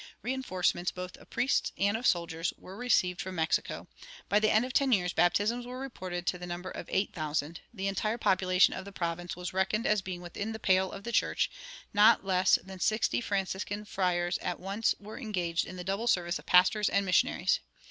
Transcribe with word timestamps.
Reinforcements 0.23 0.89
both 0.89 1.15
of 1.17 1.29
priests 1.29 1.71
and 1.77 1.95
of 1.95 2.07
soldiers 2.07 2.53
were 2.57 2.75
received 2.75 3.21
from 3.21 3.35
Mexico; 3.35 3.87
by 4.29 4.39
the 4.39 4.49
end 4.49 4.65
of 4.65 4.73
ten 4.73 4.91
years 4.91 5.13
baptisms 5.13 5.67
were 5.67 5.77
reported 5.79 6.25
to 6.25 6.39
the 6.39 6.47
number 6.47 6.71
of 6.71 6.89
eight 6.91 7.13
thousand; 7.13 7.59
the 7.71 7.87
entire 7.87 8.17
population 8.17 8.73
of 8.73 8.83
the 8.83 8.91
province 8.91 9.35
was 9.35 9.53
reckoned 9.53 9.85
as 9.85 10.01
being 10.01 10.21
within 10.23 10.53
the 10.53 10.57
pale 10.59 10.91
of 10.91 11.03
the 11.03 11.11
church; 11.11 11.51
not 11.93 12.25
less 12.25 12.57
than 12.63 12.79
sixty 12.79 13.21
Franciscan 13.21 13.85
friars 13.85 14.39
at 14.39 14.59
once 14.59 14.95
were 14.99 15.19
engaged 15.19 15.67
in 15.67 15.75
the 15.75 15.83
double 15.83 16.07
service 16.07 16.39
of 16.39 16.47
pastors 16.47 16.89
and 16.89 17.05
missionaries. 17.05 17.59